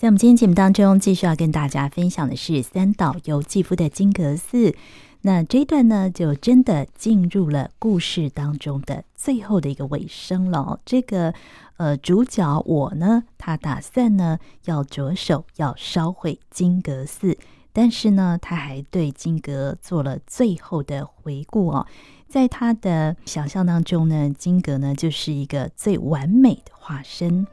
[0.00, 4.74] 在我们今天节目当中，继续要跟大家分享的是三岛由纪夫的金阁寺。
[5.20, 10.80] 那这一段呢，就真的进入了故事当中的最后的一个尾声了。
[10.86, 11.34] 这个
[11.76, 17.36] 呃，主角我呢，他打算呢要着手要烧毁金阁寺，
[17.70, 21.86] 但是呢，他还对金阁做了最后的回顾哦。
[22.26, 27.46] 在他的想象当中呢，金阁呢就是一个最完美的化身。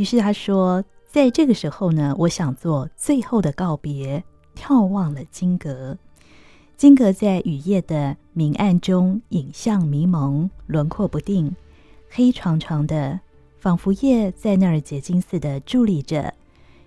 [0.00, 4.24] 于是他说，在这个时候呢，我想做最后的告别，
[4.56, 5.98] 眺望了金阁。
[6.74, 11.54] 金阁在雨夜的明暗中影像迷蒙，轮廓不定，
[12.08, 13.20] 黑长长的，
[13.58, 16.32] 仿佛夜在那儿结晶似的伫立着，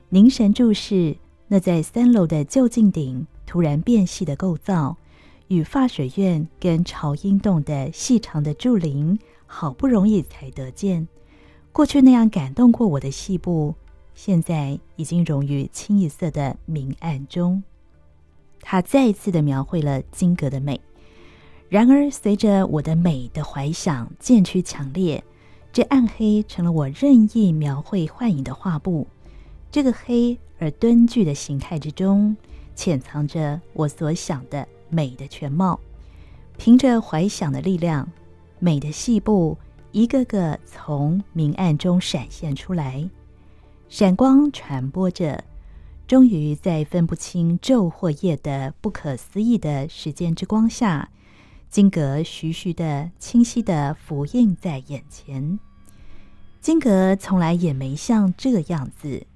[0.09, 1.15] 凝神注视
[1.47, 4.97] 那在三楼的旧镜顶突然变细的构造，
[5.49, 11.07] 与法水院跟朝音洞的细长的柱林，好不容易才得见。
[11.73, 13.73] 过去那样感动过我的细部，
[14.13, 17.63] 现在已经融于清一色的明暗中。
[18.61, 20.79] 他再一次的描绘了金阁的美。
[21.69, 25.23] 然而，随着我的美的怀想渐趋强烈，
[25.71, 29.07] 这暗黑成了我任意描绘幻影的画布。
[29.71, 32.37] 这个黑而敦具的形态之中，
[32.75, 35.79] 潜藏着我所想的美的全貌。
[36.55, 38.07] 凭着怀想的力量，
[38.59, 39.57] 美的细部。
[39.93, 43.07] 一个个从明暗中闪现出来，
[43.89, 45.43] 闪光传播着，
[46.07, 51.11] 终于在分不清昼或夜的不可思议的时间之光下，
[51.69, 55.59] 金阁徐徐的、清晰的浮映在眼前。
[56.59, 59.27] 金阁从来也没像这样子，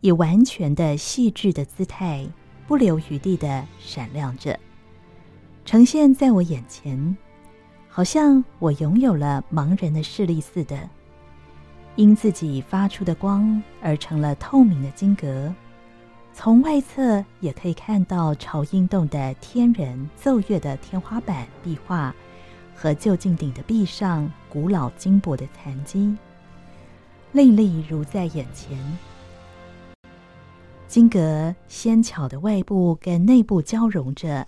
[0.00, 2.26] 以完全的细致的姿态，
[2.66, 4.58] 不留余地的闪亮着，
[5.64, 7.16] 呈现在我眼前。
[7.96, 10.76] 好像我拥有了盲人的视力似的，
[11.94, 15.54] 因自己发出的光而成了透明的金阁。
[16.32, 22.12] 从外侧也可以看到朝音洞的天人奏乐的天花板壁画
[22.74, 26.16] 和就近顶的壁上古老金箔的残迹，
[27.30, 28.76] 历历如在眼前。
[30.88, 34.44] 金阁纤巧的外部跟内部交融着。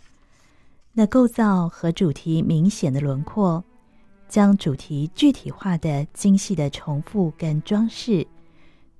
[0.98, 3.62] 那构造和主题明显的轮廓，
[4.30, 8.26] 将主题具体化的精细的重复跟装饰，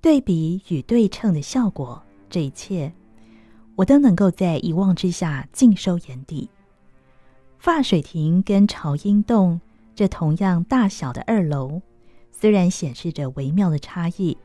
[0.03, 2.93] 对比与对称的效果，这一切
[3.77, 6.51] 我都能够在一望之下尽收眼底。
[7.59, 9.59] 发水亭跟朝音洞
[9.95, 11.81] 这同样大小的二楼，
[12.31, 14.37] 虽然显示着微妙的差异，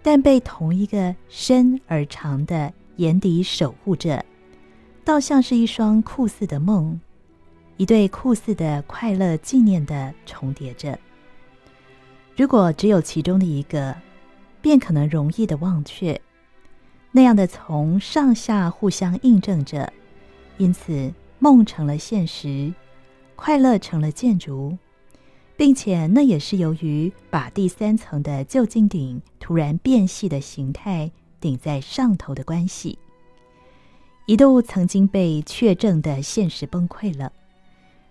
[0.00, 4.24] 但被同一个深而长的眼底守护着。
[5.04, 7.00] 倒像是一双酷似的梦，
[7.76, 10.98] 一对酷似的快乐纪念的重叠着。
[12.36, 13.94] 如果只有其中的一个，
[14.60, 16.20] 便可能容易的忘却。
[17.10, 19.92] 那样的从上下互相印证着，
[20.56, 22.72] 因此梦成了现实，
[23.34, 24.78] 快乐成了建筑，
[25.56, 32.98] 并且那也是由于把第三层的旧金顶突然变细的形态顶在上头的关系。
[34.26, 37.32] 一度曾经被确证的现实崩溃了，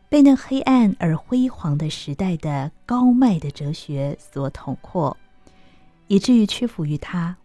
[0.10, 5.16] 被那黑暗而辉煌的时代的高迈的哲学所统括，
[6.08, 7.36] 以至于屈服于它。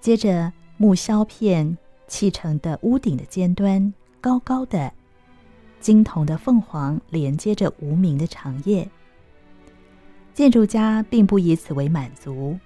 [0.00, 4.92] 接着，木削片砌成的屋顶的尖端，高高的，
[5.80, 8.86] 金铜的凤凰连接着无名的长叶。
[10.34, 12.58] 建筑家并不以此为满足，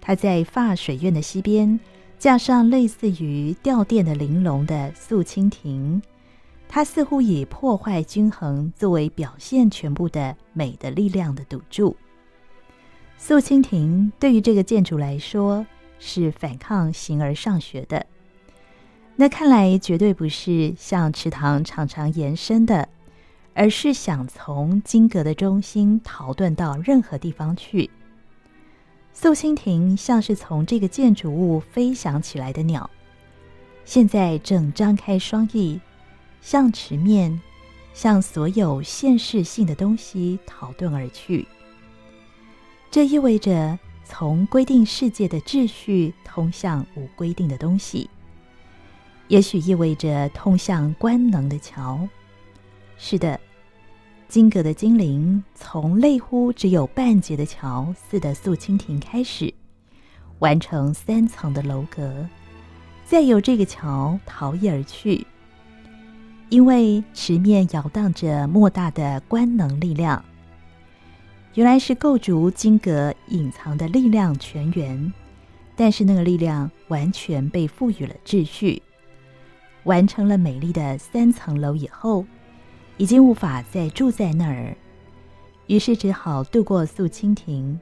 [0.00, 1.80] 他在发水院的西边。
[2.20, 6.02] 架上类似于吊电的玲珑的素蜻蜓，
[6.68, 11.96] 它似乎以破坏均衡作为表现全部的美的力量的赌注。
[13.16, 15.64] 素蜻蜓对于这个建筑来说
[15.98, 18.04] 是反抗形而上学的，
[19.16, 22.86] 那看来绝对不是向池塘长长延伸的，
[23.54, 27.88] 而是想从金阁的中心逃遁到任何地方去。
[29.12, 32.88] 素蜻蜓像是从这个建筑物飞翔起来的鸟，
[33.84, 35.78] 现在正张开双翼，
[36.40, 37.38] 向池面，
[37.92, 41.46] 向所有现世性的东西逃遁而去。
[42.90, 48.08] 这意味着从规定世界的秩序通向无规定的东西，
[49.28, 52.08] 也许意味着通向官能的桥。
[52.96, 53.38] 是的，
[54.30, 59.52] 金阁的精灵从类乎只有半截的桥似的素蜻蜓开始，
[60.38, 62.28] 完成三层的楼阁，
[63.04, 65.26] 再由这个桥逃逸而去。
[66.48, 70.24] 因为池面摇荡着莫大的官能力量。
[71.54, 75.12] 原来是构筑金阁隐藏的力量泉源，
[75.74, 78.80] 但是那个力量完全被赋予了秩序，
[79.82, 82.24] 完成了美丽的三层楼以后，
[83.00, 84.76] 已经无法再住在那儿，
[85.68, 87.80] 于是只好渡过素蜻蜓，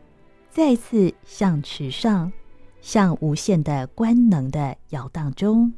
[0.48, 2.32] 再次向池上，
[2.80, 5.72] 向无限的观能的摇荡中，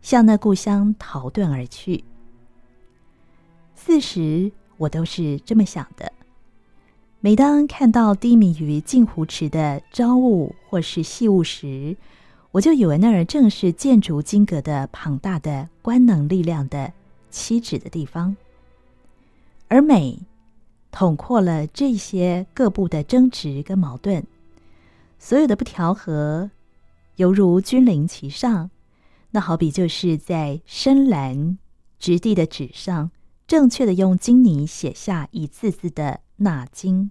[0.00, 2.02] 向那故乡逃遁而去。
[3.74, 6.10] 四时，我都是这么想的。
[7.20, 11.98] 每当看到低迷于镜湖池的朝雾或是夕雾时，
[12.52, 16.90] 我就以为那儿正是建筑金阁的庞大的观能力量的
[17.30, 18.36] 七指的地方。
[19.68, 20.18] 而美
[20.90, 24.24] 统括了这些各部的争执跟矛盾，
[25.18, 26.50] 所有的不调和，
[27.16, 28.70] 犹如君临其上，
[29.30, 31.58] 那好比就是在深蓝
[31.98, 33.10] 质地的纸上，
[33.46, 36.20] 正确的用金泥写下一字字的。
[36.40, 37.10] 那金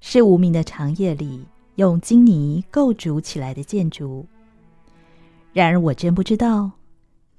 [0.00, 1.44] 是无名的长夜里
[1.76, 4.26] 用金泥构筑起来的建筑。
[5.52, 6.72] 然而，我真不知道，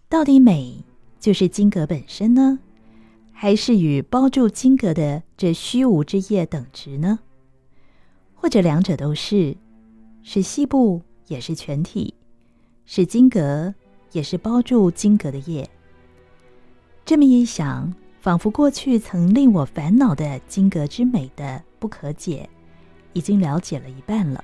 [0.08, 0.86] 到底美
[1.20, 2.60] 就是金阁本身呢，
[3.32, 7.20] 还是与包住金阁的这虚无之夜等值呢？
[8.34, 9.58] 或者两者都是，
[10.24, 12.14] 是细部也是全体，
[12.86, 13.76] 是金阁
[14.12, 15.70] 也是包住金阁的夜。
[17.06, 17.94] 这么一想。
[18.22, 22.50] 仿佛过去曾令我烦恼的金阁之美的不可解，
[23.14, 24.44] 已经了解了一半了。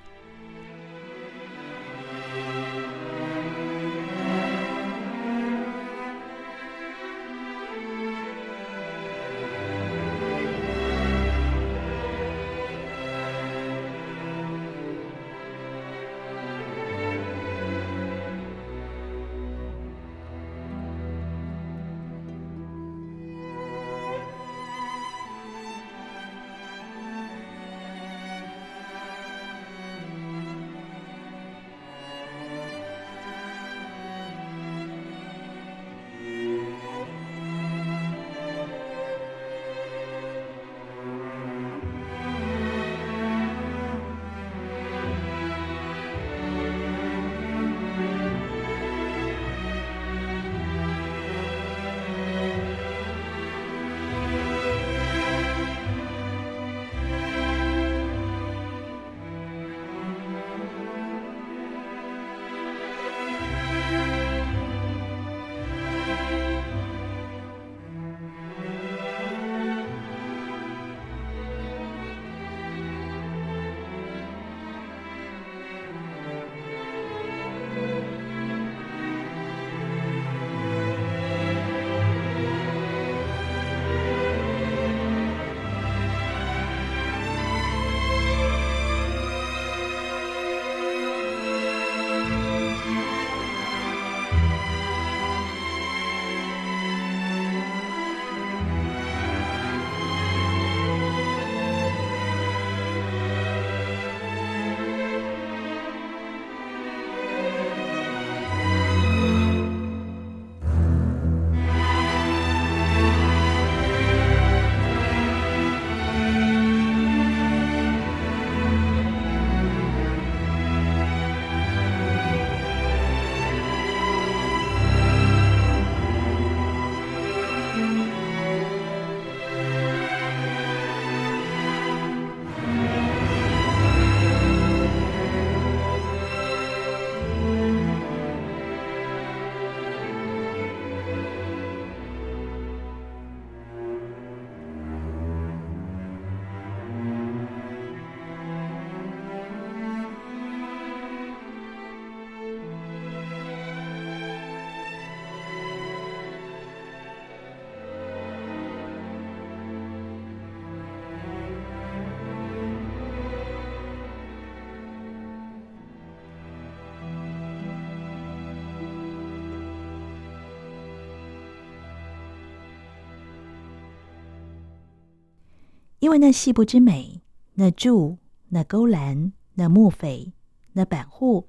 [176.06, 177.24] 因为那细部之美，
[177.56, 178.20] 那柱、
[178.50, 180.34] 那勾栏、那木扉、
[180.74, 181.48] 那板户、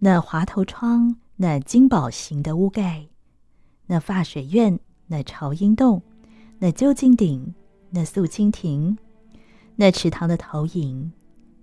[0.00, 3.06] 那滑头窗、那金宝形的屋盖、
[3.86, 6.02] 那发水院、那朝阴洞、
[6.58, 7.54] 那究竟顶、
[7.90, 8.98] 那素蜻蜓、
[9.76, 11.12] 那池塘的投影、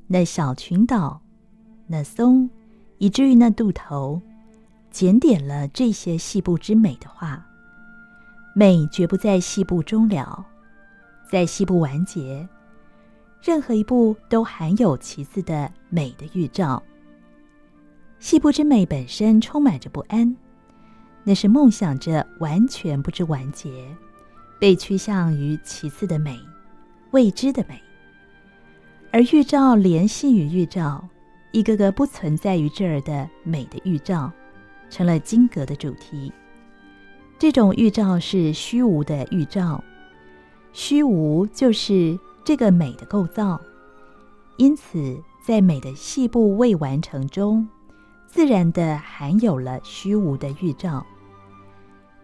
[0.08, 1.22] 那小群岛、
[1.86, 2.50] 那松，
[2.98, 4.22] 以至于那渡头，
[4.90, 7.46] 检点了这些细部之美的话，
[8.56, 10.48] 美绝不在细部终了。
[11.32, 12.46] 在西部完结，
[13.42, 16.84] 任何一部都含有其次的美的预兆。
[18.20, 20.36] 西部之美本身充满着不安，
[21.24, 23.72] 那是梦想着完全不知完结，
[24.60, 26.38] 被趋向于其次的美，
[27.12, 27.82] 未知的美。
[29.10, 31.08] 而预兆联系于预兆，
[31.54, 34.30] 一个个不存在于这儿的美的预兆，
[34.90, 36.30] 成了金阁的主题。
[37.40, 39.82] 这种预兆是虚无的预兆。
[40.74, 43.60] 虚无就是这个美的构造，
[44.58, 47.68] 因此在美的细部未完成中，
[48.28, 51.06] 自然的含有了虚无的预兆。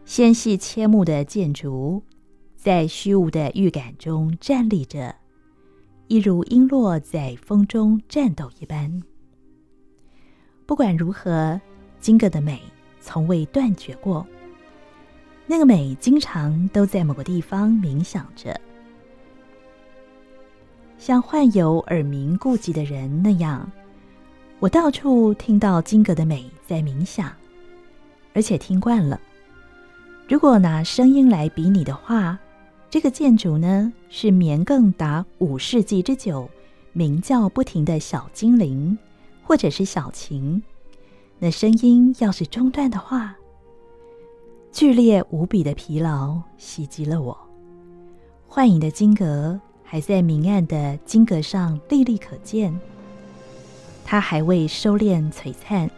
[0.06, 2.02] 纤细切木的建筑，
[2.56, 5.14] 在虚无的预感中站立着，
[6.08, 9.04] 一如璎珞在风中颤抖一般。
[10.66, 11.60] 不管如何，
[12.00, 12.62] 金阁的美
[13.02, 14.26] 从未断绝过。
[15.50, 18.60] 那个美经常都在某个地方冥想着，
[20.98, 23.72] 像患有耳鸣痼疾的人那样，
[24.60, 27.32] 我到处听到金阁的美在冥想，
[28.34, 29.20] 而且听惯了。
[30.28, 32.38] 如果拿声音来比拟的话，
[32.90, 36.50] 这个建筑呢，是绵亘达五世纪之久、
[36.92, 38.98] 鸣叫不停的小精灵，
[39.44, 40.62] 或者是小琴。
[41.40, 43.34] 那声音要是中断的话，
[44.78, 47.36] 剧烈无比的疲劳袭击了我，
[48.48, 52.80] 幻影的金阁还在明暗的金阁上历历可见。
[54.06, 55.90] 它还未收敛璀璨，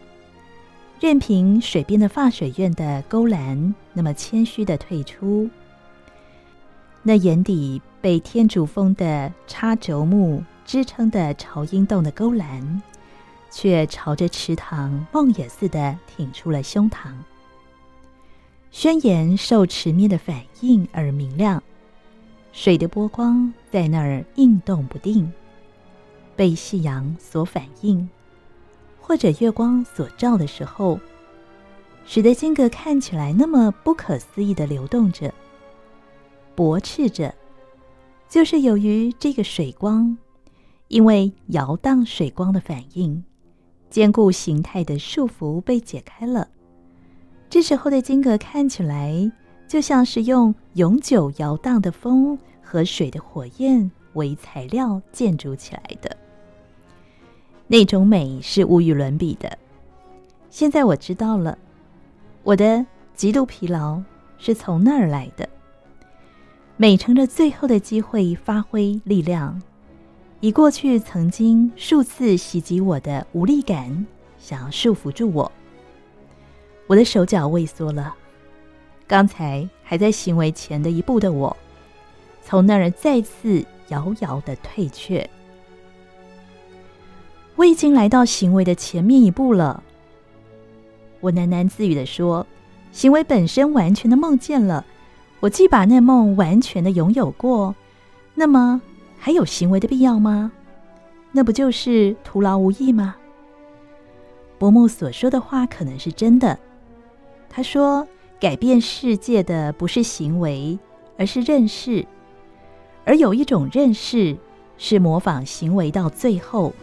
[0.97, 5.49] 任凭水边的发水院的勾栏那么谦虚的退出，
[7.03, 12.81] 那眼底被天竺峰的插轴木支撑的朝阴洞的勾栏，
[13.51, 17.11] 却朝着池塘梦魇似的挺出了胸膛。
[18.71, 21.61] 宣言受池面的反应而明亮，
[22.51, 25.31] 水的波光在那儿应动不定，
[26.35, 28.07] 被夕阳所反映，
[29.01, 30.99] 或者月光所照的时候，
[32.05, 35.33] 使得经阁看起来那么不可思议的流动着、
[36.55, 37.33] 驳斥着，
[38.29, 40.15] 就是由于这个水光，
[40.89, 43.23] 因为摇荡水光的反应，
[43.89, 46.47] 坚固形态的束缚被解开了。
[47.49, 49.31] 这时候的金阁看起来
[49.67, 56.15] 就像是用永久摇荡的风和水的火焰为材料建筑起来的，
[57.67, 59.57] 那种美是无与伦比的。
[60.51, 61.57] 现在我知道了，
[62.43, 64.01] 我的极度疲劳
[64.37, 65.47] 是从那儿来的。
[66.77, 69.59] 美乘着最后的机会发挥力量，
[70.39, 74.05] 以过去曾经数次袭击我的无力感，
[74.37, 75.51] 想要束缚住我。
[76.89, 78.15] 我的手脚畏缩了，
[79.07, 81.55] 刚才还在行为前的一步的我，
[82.41, 85.29] 从那儿再次遥遥的退却。
[87.55, 89.83] 我已经来到行为的前面一步了。
[91.19, 92.47] 我喃喃自语的说
[92.91, 94.83] ：“行为本身完全的梦见了，
[95.41, 97.75] 我既把那梦完全的拥有过，
[98.33, 98.81] 那么
[99.19, 100.51] 还有行为的必要吗？
[101.33, 103.15] 那不就是徒劳无益吗？”
[104.57, 106.57] 伯母所说的话可能是真的。
[107.59, 108.07] 他说
[108.39, 110.79] ：“改变世界的不是行为，
[111.17, 112.07] 而是认识。
[113.03, 114.37] 而有一种认识
[114.77, 116.73] 是模仿行为到最后。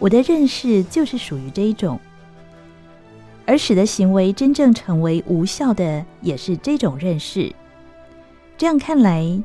[0.00, 2.00] 我的认识就是属于这一种，
[3.46, 7.54] 而使得行为真正成为无效的，也是这种认识。
[8.56, 9.40] 这样看来，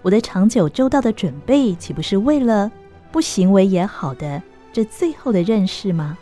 [0.00, 2.72] 我的长久周到的准备，岂不是为了
[3.12, 6.16] 不行为也好的这最后的认识吗？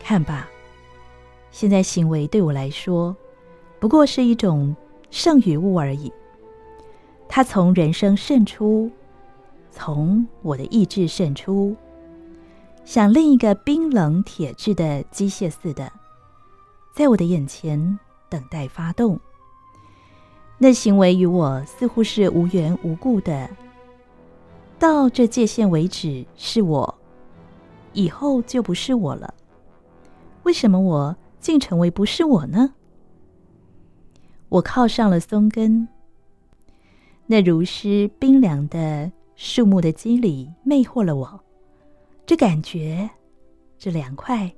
[0.00, 0.48] 看吧。”
[1.54, 3.14] 现在行为对我来说，
[3.78, 4.74] 不过是一种
[5.08, 6.12] 剩余物而已。
[7.28, 8.90] 它从人生渗出，
[9.70, 11.76] 从我的意志渗出，
[12.84, 15.92] 像另一个冰冷铁质的机械似的，
[16.92, 19.16] 在我的眼前等待发动。
[20.58, 23.48] 那行为与我似乎是无缘无故的，
[24.76, 26.92] 到这界限为止是我，
[27.92, 29.32] 以后就不是我了。
[30.42, 32.72] 为什么我竟成为不是我呢？
[34.48, 35.86] 我靠上了松根，
[37.26, 41.38] 那如诗冰凉的树木的肌理魅惑了我，
[42.24, 43.10] 这感觉，
[43.76, 44.50] 这凉快，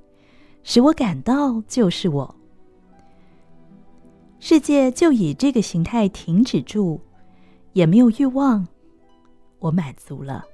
[0.63, 2.33] 使我感到就是我。
[4.39, 7.01] 世界就以这个形态停止住，
[7.73, 8.65] 也没有欲望，
[9.59, 10.45] 我满足了。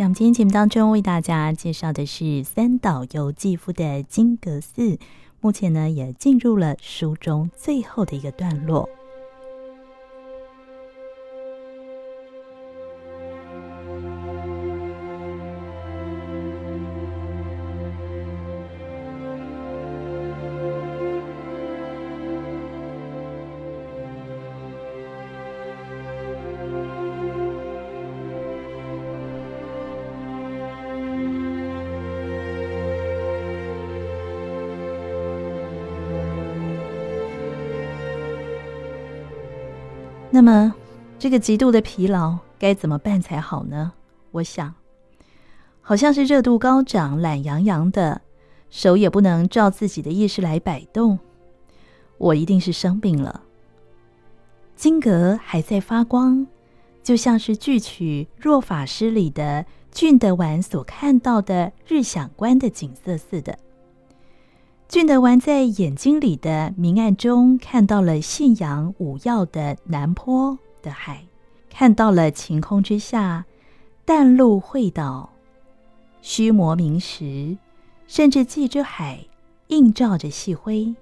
[0.00, 4.96] 那我们今天节目当中，为大家介绍的是三岛由纪夫的金阁寺。
[5.40, 8.88] 目前呢，也进入了书中最后的一个段落。
[41.18, 43.92] 这个极度的疲劳该怎么办才好呢？
[44.30, 44.72] 我想，
[45.80, 48.20] 好像是热度高涨、懒洋洋的，
[48.70, 51.18] 手也不能照自己的意识来摆动。
[52.18, 53.42] 我一定是生病了。
[54.76, 56.46] 金阁还在发光，
[57.02, 63.58] 就像是剧曲《若法师》里的俊德丸所看到的日响观的景色似的。
[64.88, 71.24] 俊德丸在眼睛里的明暗中看到了信阳五曜的南坡的海，
[71.70, 73.44] 看到了晴空之下
[74.04, 75.30] 淡露会倒，
[76.22, 77.56] 虚磨明石，
[78.06, 79.24] 甚至借着海
[79.68, 80.94] 映照着细辉。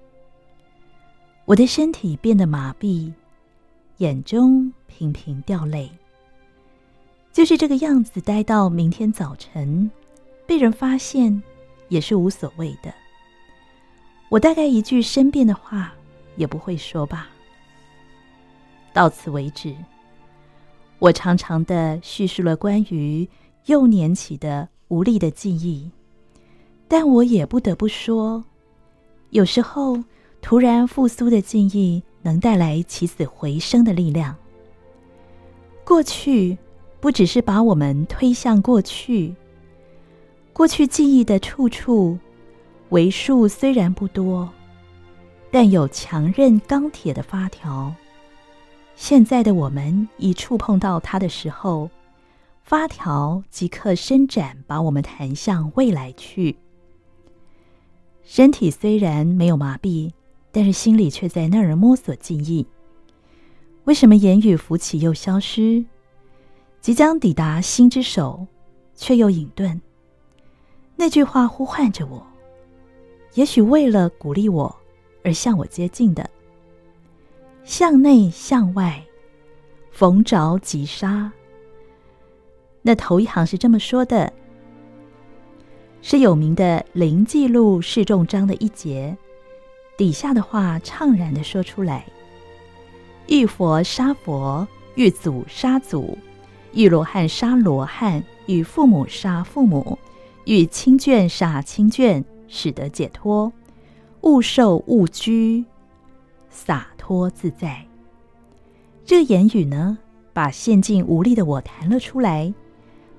[1.45, 3.13] 我的身体变得麻痹，
[3.97, 5.89] 眼中频频掉泪。
[7.31, 9.89] 就是这个样子，待到明天早晨，
[10.45, 11.41] 被人发现
[11.87, 12.93] 也是无所谓的。
[14.29, 15.93] 我大概一句申辩的话
[16.35, 17.29] 也不会说吧。
[18.97, 19.75] 到此为止。
[20.97, 23.29] 我长长的叙述了关于
[23.67, 25.91] 幼年起的无力的记忆，
[26.87, 28.43] 但我也不得不说，
[29.29, 30.03] 有时候
[30.41, 34.35] 突然复苏的记忆能带来起死回生的力量。
[35.85, 36.57] 过去
[36.99, 39.31] 不只是把我们推向过去，
[40.53, 42.17] 过去记忆的处处。
[42.89, 44.49] 为数虽然不多，
[45.51, 47.93] 但有强韧钢铁的发条。
[48.99, 51.87] 现在的我们一触碰到它的时候，
[52.63, 56.57] 发条即刻伸展，把我们弹向未来去。
[58.23, 60.11] 身体虽然没有麻痹，
[60.51, 62.65] 但是心里却在那儿摸索记忆。
[63.83, 65.85] 为什么言语浮起又消失？
[66.81, 68.47] 即将抵达心之手，
[68.95, 69.79] 却又隐遁。
[70.95, 72.25] 那句话呼唤着我。
[73.35, 74.75] 也许为了鼓励我
[75.23, 76.27] 而向我接近的，
[77.67, 79.03] 向内向外，
[79.91, 81.29] 逢着即杀。
[82.81, 84.31] 那头一行是这么说的，
[86.01, 89.17] 是有名的《临济录释众章》的一节，
[89.97, 92.05] 底下的话怅然地说出来：
[93.27, 96.17] 遇佛杀佛，遇祖杀祖，
[96.71, 99.99] 遇罗汉杀罗汉，遇父母杀父母，
[100.45, 102.23] 遇亲眷杀亲眷。
[102.49, 103.51] 使得解脱，
[104.21, 105.65] 勿受勿拘，
[106.49, 107.81] 洒脱自在。
[109.05, 109.97] 这言语呢，
[110.33, 112.53] 把陷进无力的我弹了出来，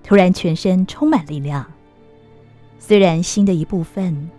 [0.03, 1.65] 突然全身充满力量。
[2.79, 4.31] 虽然心的一部分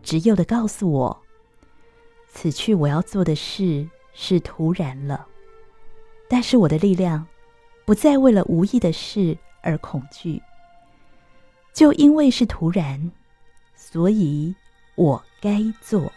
[0.00, 1.22] 执拗地告诉我，
[2.28, 5.26] 此去我要做的事是徒然了，
[6.28, 7.26] 但是我的力量
[7.84, 10.40] 不再为了无意的事而恐惧，
[11.72, 13.10] 就因为是徒然。
[13.74, 14.54] 所以，
[14.94, 16.12] 我该做。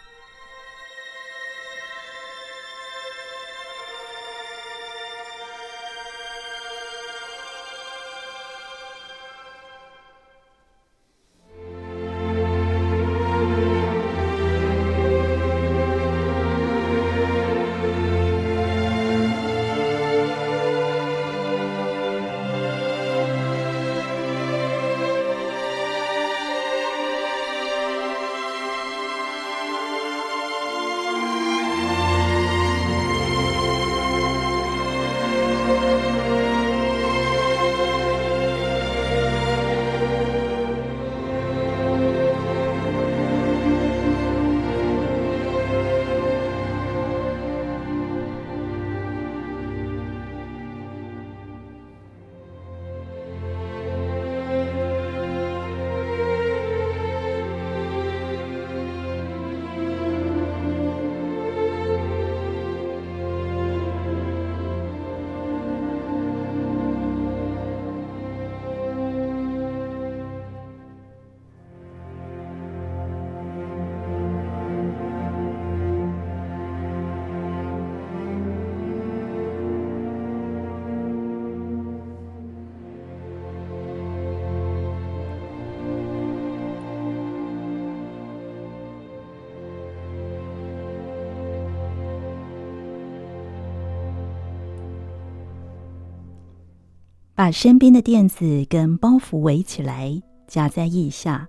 [97.48, 101.48] 把身边的垫子跟包袱围起来，夹在腋下。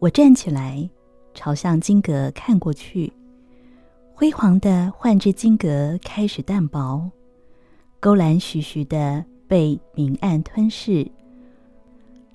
[0.00, 0.90] 我站起来，
[1.32, 3.12] 朝向金阁看过去。
[4.12, 7.08] 辉煌的幻之金阁开始淡薄，
[8.00, 11.08] 勾栏徐徐的被明暗吞噬，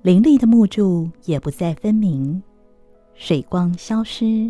[0.02, 2.42] 凌厉的木柱也不再分明，
[3.16, 4.50] 水光消失，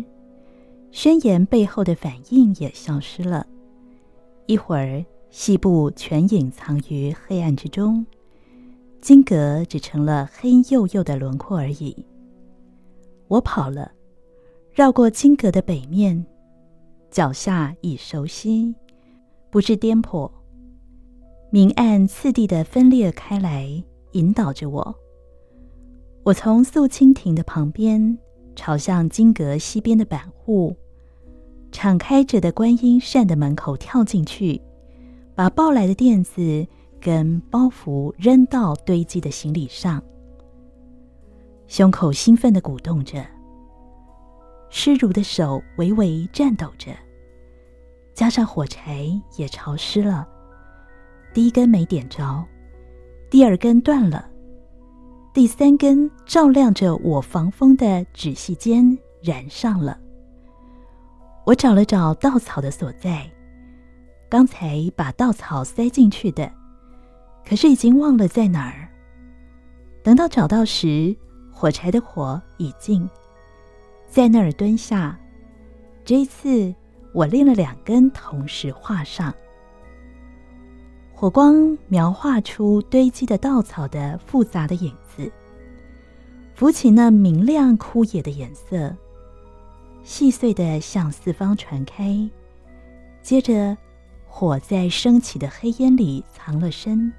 [0.92, 3.44] 宣言背后的反应也消失了。
[4.46, 8.06] 一会儿，细部全隐藏于黑暗之中，
[9.04, 11.94] 金阁只成了黑黝黝的轮廓而已。
[13.28, 13.92] 我跑了，
[14.72, 16.24] 绕过金阁的北面，
[17.10, 18.74] 脚下已熟悉，
[19.50, 20.30] 不致颠簸。
[21.50, 24.96] 明暗次第的分裂开来，引导着我。
[26.22, 28.16] 我从素清亭的旁边，
[28.56, 30.74] 朝向金阁西边的板户，
[31.70, 34.62] 敞开着的观音扇的门口跳进去。
[35.34, 36.66] 把抱来的垫子
[37.04, 40.02] 跟包袱扔到堆积的行李上，
[41.66, 43.22] 胸口兴奋地鼓动着，
[44.70, 46.92] 湿如的手微微颤抖着，
[48.14, 50.26] 加上火柴也潮湿了，
[51.34, 52.42] 第一根没点着，
[53.28, 54.26] 第二根断了，
[55.34, 60.00] 第三根照亮着我防风的纸细间燃上了。
[61.44, 63.30] 我找了找稻草的所在。
[64.30, 66.50] 刚才把稻草塞进去的，
[67.46, 68.88] 可是已经忘了在哪儿。
[70.02, 71.14] 等到找到时，
[71.52, 73.08] 火柴的火已尽，
[74.08, 75.18] 在那儿蹲下。
[76.04, 76.74] 这一次，
[77.12, 79.34] 我练了两根，同时画上。
[81.12, 85.30] 火光描画出堆积的稻草的复杂的影子，
[86.54, 88.94] 浮起那明亮枯野的颜色，
[90.02, 92.28] 细碎的向四方传开，
[93.22, 93.76] 接着。
[94.26, 97.12] 火在升起的黑烟里藏了身，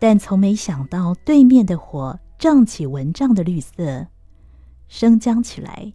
[0.00, 4.08] 但从没想到对面的火胀起蚊帐的绿色，
[4.88, 5.92] 升将起来，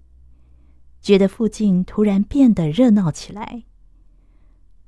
[1.02, 3.63] 觉得附近突然变得热闹起来。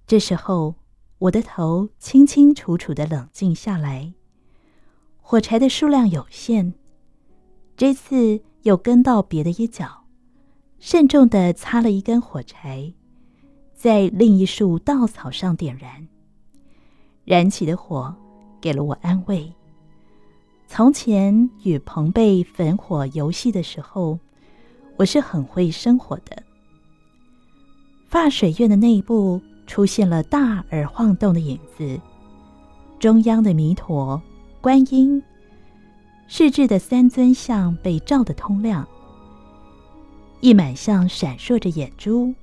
[0.06, 0.76] 这时候，
[1.18, 4.14] 我的头清清楚楚的冷静下来。
[5.20, 6.74] 火柴的数量有限，
[7.76, 10.06] 这次又跟到别的一角，
[10.78, 12.94] 慎重的擦了一根火柴。
[13.74, 16.08] 在另一束稻草上点燃，
[17.26, 18.16] 燃起的火
[18.60, 19.52] 给了我安慰。
[20.68, 24.20] 从前与朋辈焚火游戏的时候，
[24.98, 26.44] 我是很会生火的。
[28.08, 32.00] 发水院的内部出现了大而晃动的影子，
[33.00, 34.22] 中央的弥陀、
[34.60, 35.22] 观音、
[36.28, 38.88] 世至的三尊像被照得通亮，
[40.42, 42.34] 一满像闪烁着眼珠。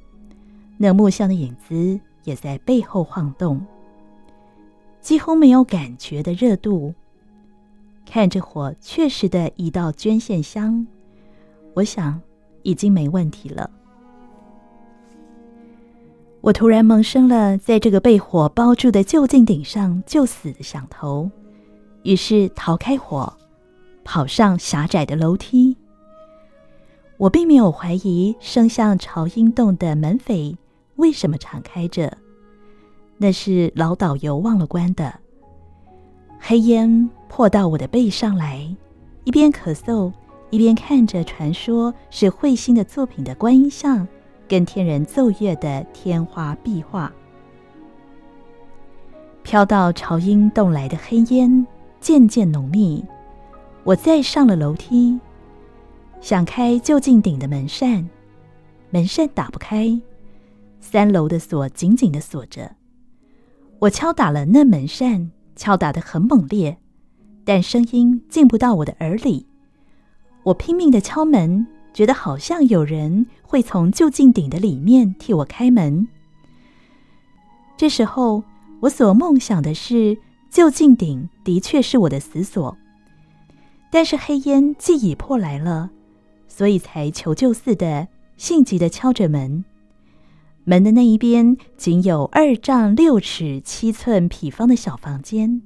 [0.77, 3.65] 那木像的影子也在背后晃动，
[5.05, 6.95] 几乎没有感觉的热度。
[8.07, 10.87] 看着火确实的移到捐献箱，
[11.75, 12.19] 我想
[12.63, 13.71] 已经没问题了。
[16.41, 21.31] 我突然萌生了在这个被火包住的究竟顶上就死的想头，
[22.03, 23.31] 于是逃开火，
[24.05, 25.77] 跑上狭窄的楼梯。
[27.19, 30.57] 我并没有怀疑伸向朝阴洞的门扉。
[30.97, 32.17] 为什么敞开着？
[33.17, 35.15] 那是老导游忘了关的。
[36.39, 38.69] 黑烟破到我的背上来，
[39.25, 40.13] 一边咳嗽，
[40.51, 44.07] 一边看着传说是彗星的作品的观音像，
[44.47, 47.11] 跟天人奏乐的天花壁画。
[49.43, 51.67] 飘到朝阴洞来的黑烟
[52.01, 53.05] 渐渐浓密，
[53.85, 55.19] 我再上了楼梯，
[56.21, 58.09] 想开就近顶的门扇，
[58.91, 60.01] 门扇打不开。
[60.81, 62.71] 三楼的锁紧紧的锁着，
[63.85, 66.79] 我敲打了那门扇，敲打得很猛烈，
[67.45, 69.47] 但声音进不到我的耳里。
[70.43, 76.09] 我拼命的敲门，觉得好像有人会从究竟顶的里面替我开门。
[77.77, 78.43] 这时候，
[78.81, 80.17] 我所梦想的是
[80.49, 82.75] 究竟顶的确是我的死所，
[83.91, 85.91] 但是黑烟既已破来了，
[86.49, 89.63] 所以才求救似的性急的敲着门。
[90.67, 95.61] 门的那一边仅有二丈六尺七寸匹方的小房间，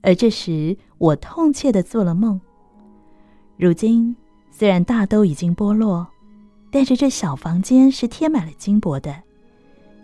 [0.00, 2.40] 而这时我痛切地做了梦。
[3.56, 4.14] 如今
[4.52, 6.06] 虽然大都已经剥落，
[6.70, 9.12] 但是这小房间是贴满了金箔的。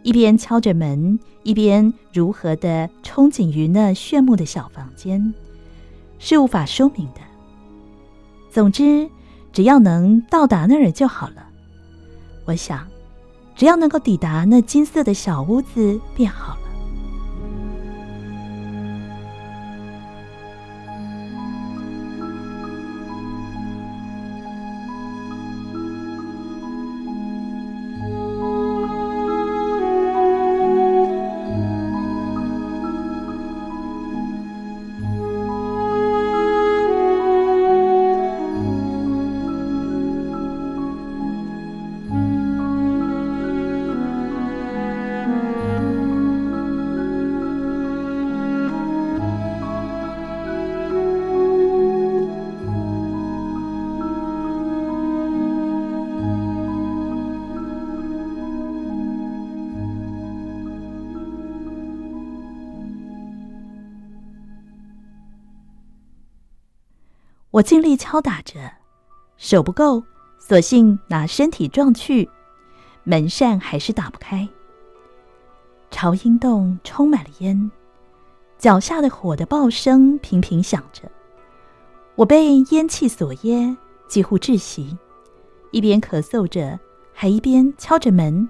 [0.02, 5.32] 一边敲着门，一边如何的憧憬于那炫目的小房间，
[6.18, 7.20] 是无法说明的。
[8.50, 9.08] 总之，
[9.52, 11.46] 只要能到达那儿就好了。
[12.46, 12.84] 我想。
[13.54, 16.63] 只要能够抵达那金色的小屋子便好了。
[67.54, 68.58] 我尽力敲打着，
[69.36, 70.02] 手不够，
[70.40, 72.28] 索性拿身体撞去，
[73.04, 74.48] 门扇还是打不开。
[75.88, 77.70] 朝阴洞充满了烟，
[78.58, 81.08] 脚下的火的爆声频频响着，
[82.16, 83.76] 我被烟气所噎，
[84.08, 84.98] 几乎窒息，
[85.70, 86.76] 一边咳嗽着，
[87.12, 88.48] 还一边敲着门，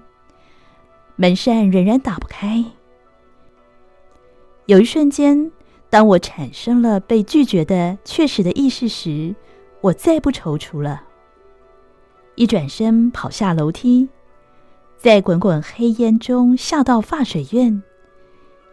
[1.15, 2.65] 门扇仍然打不开。
[4.65, 5.51] 有一瞬间，
[5.95, 9.33] 当我产生了被拒绝的确实的意识时，
[9.79, 11.01] 我再不踌躇了，
[12.35, 14.09] 一转身跑下楼梯，
[14.97, 17.81] 在滚滚黑烟中下到发水院。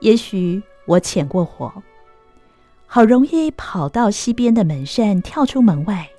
[0.01, 1.73] 也许我潜过火，
[2.87, 6.11] 好容易跑到西边的门扇，跳出门外。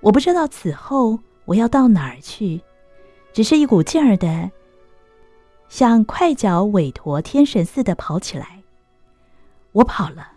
[0.00, 2.60] 我不知道此后我要到哪儿去，
[3.32, 4.52] 只是一股劲儿的，
[5.68, 8.60] 像快脚韦陀天神似的跑起来。
[9.74, 10.28] 我跑了，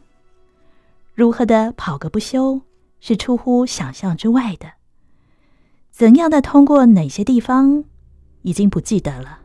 [1.13, 2.61] 如何的跑个不休，
[2.99, 4.73] 是出乎想象之外的。
[5.91, 7.83] 怎样的通过哪些地方，
[8.41, 9.39] 已经不记得了。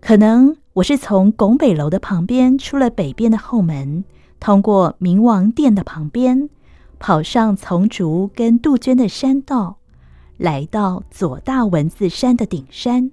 [0.00, 4.02] 可能我是从拱北楼的旁边出了北边的后门，
[4.38, 6.48] 通过明王殿的旁边，
[6.98, 9.76] 跑上丛竹跟杜鹃的山道，
[10.38, 13.10] 来到左大文字山的顶山。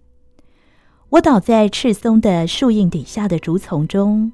[1.09, 4.31] 我倒在赤松的树荫底下的竹丛中。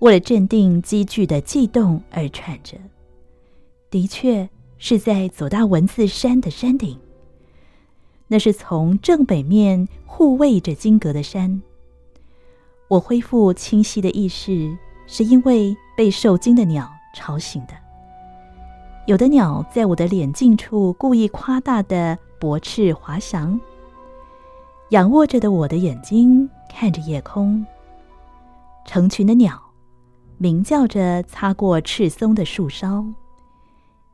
[0.00, 2.76] 为了镇定积聚的悸动而喘着，
[3.90, 6.96] 的确是在左大文字山的山顶。
[8.28, 11.60] 那是从正北面护卫着金阁的山。
[12.86, 17.74] 我恢复清晰的意识，是因为被受惊的鸟吵醒的。
[19.06, 23.58] 有的鸟在我的脸近处故意夸大的驳翅滑翔，
[24.90, 27.66] 仰卧着的我的眼睛看着夜空，
[28.84, 29.60] 成群的鸟。
[30.40, 33.04] 鸣叫着擦过赤松的树梢，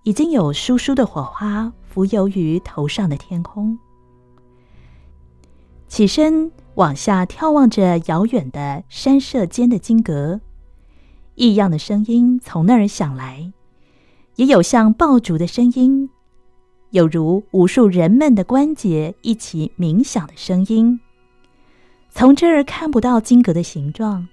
[0.05, 3.79] 已经有疏疏的火花浮游于头上的天空。
[5.87, 10.41] 起身往下眺望着遥远的山舍间的金阁，
[11.35, 13.53] 异样的声音从那儿响来，
[14.37, 16.09] 也有像爆竹的声音，
[16.89, 20.99] 有如无数人们的关节一起鸣响的声音。
[22.09, 24.27] 从这儿看不到金阁的形状，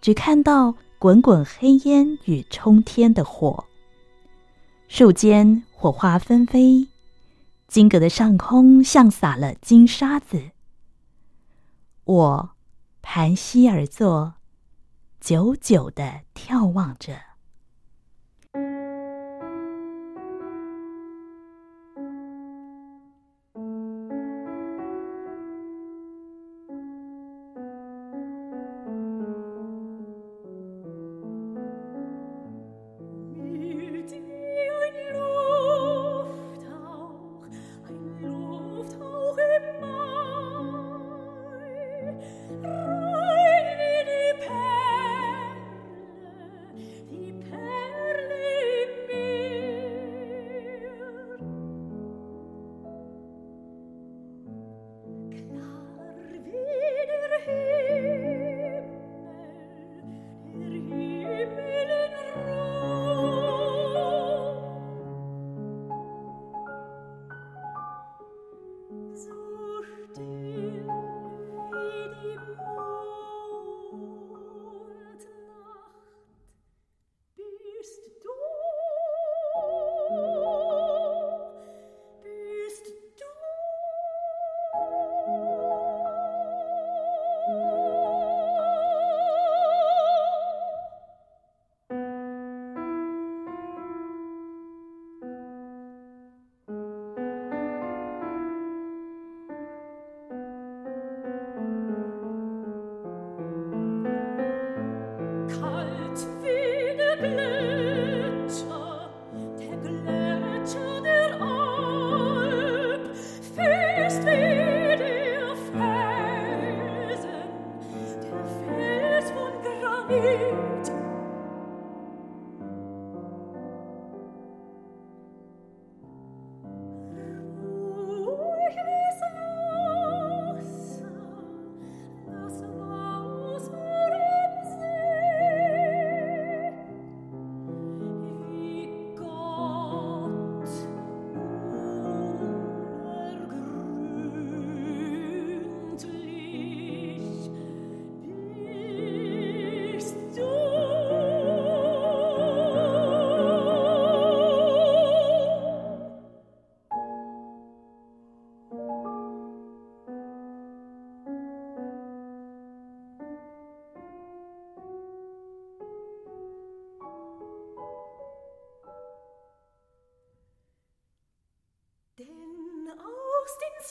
[0.00, 0.74] 只看到。
[0.98, 3.66] 滚滚黑烟与冲天的火，
[4.88, 6.88] 树间火花纷飞，
[7.68, 10.52] 金阁的上空像撒了金沙子。
[12.04, 12.50] 我
[13.02, 14.34] 盘膝而坐，
[15.20, 17.35] 久久的眺望着。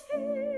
[0.02, 0.55] feet.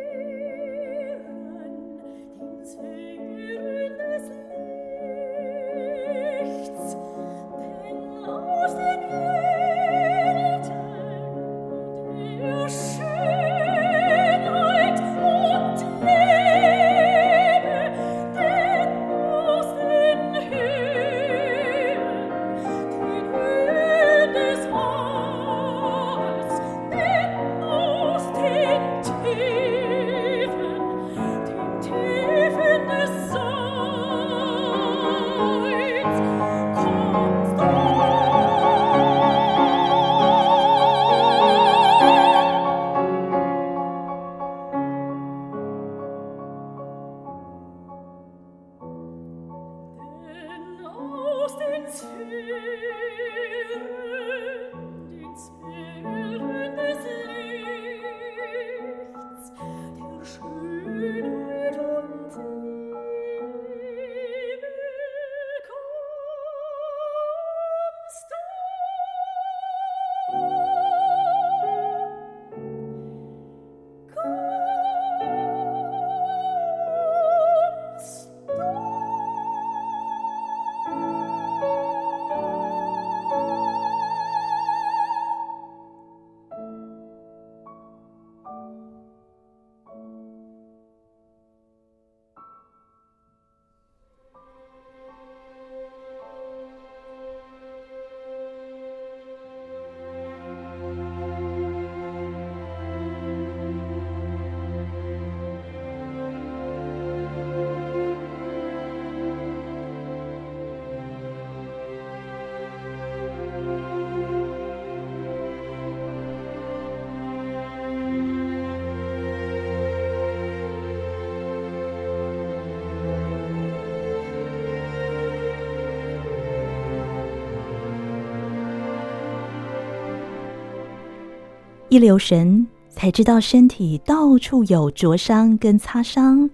[131.90, 136.50] 一留神，才知道身体到处有灼伤跟擦伤，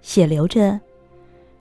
[0.00, 0.78] 血流着，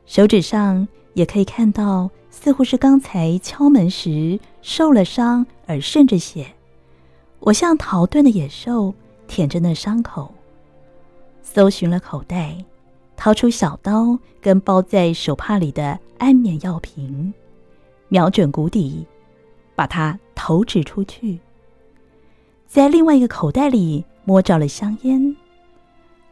[0.05, 6.45] 手指上也可以看到，似乎是刚才敲门时受了伤而渗着血。
[7.39, 8.93] 我像逃遁的野兽，
[9.27, 10.31] 舔着那伤口，
[11.41, 12.55] 搜寻了口袋，
[13.15, 17.33] 掏出小刀跟包在手帕里的安眠药瓶，
[18.07, 19.03] 瞄准谷底，
[19.75, 21.39] 把它投掷出去。
[22.67, 25.35] 在另外一个口袋里摸着了香烟，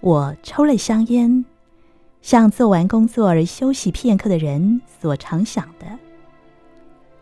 [0.02, 1.46] 我抽了香烟，
[2.22, 5.86] 像做完工作而休息片刻的人所常想的：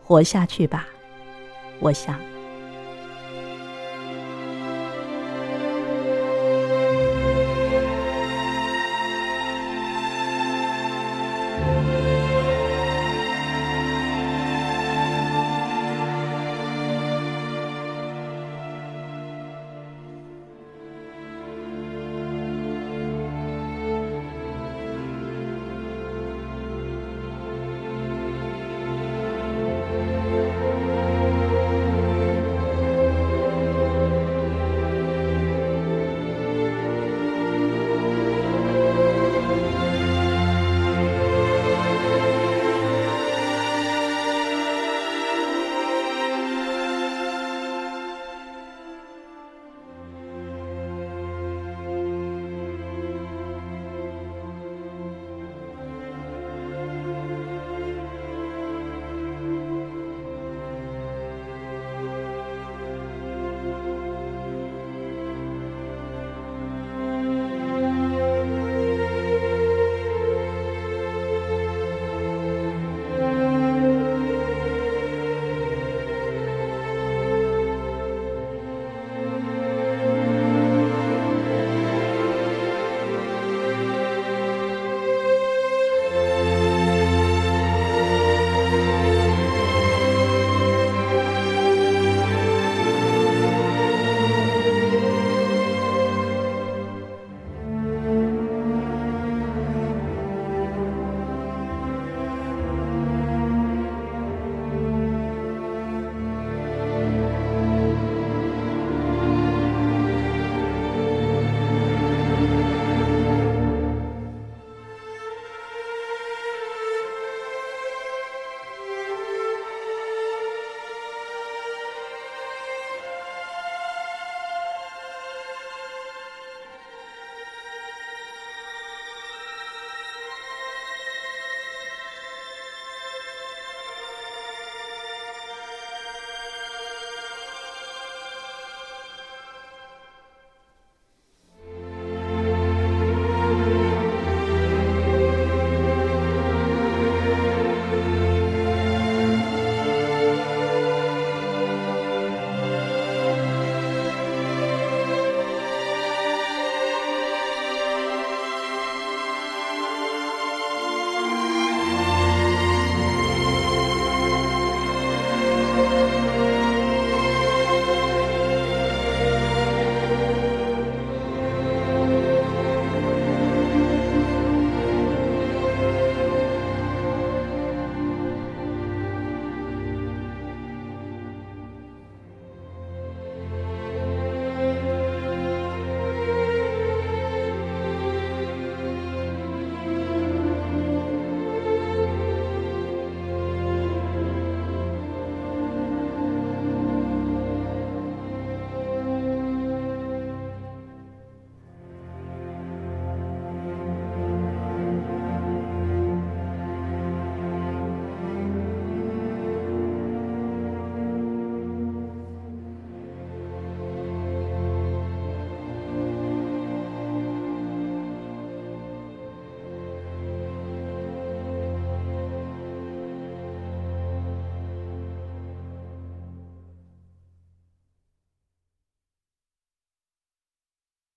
[0.03, 0.87] 活下去吧，
[1.79, 2.30] 我想。